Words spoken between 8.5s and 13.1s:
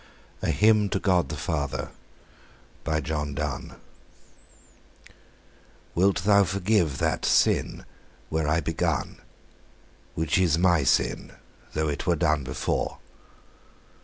begun, Which was my sin, though it were done before?